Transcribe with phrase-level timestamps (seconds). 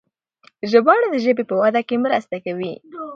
[0.71, 2.73] ژباړه د ژبې په وده کې مرسته کوي.